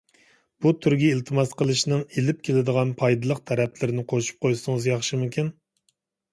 بۇ 0.65 0.69
تۈرگە 0.85 1.09
ئىلتىماس 1.15 1.53
قىلىشنىڭ 1.59 2.01
ئېلىپ 2.07 2.41
كېلىدىغان 2.49 2.95
پايدىلىق 3.03 3.45
تەرەپلىرىنى 3.53 4.09
قوشۇپ 4.17 4.43
قويسىڭىز 4.49 4.91
ياخشىمىكىن. 4.95 5.57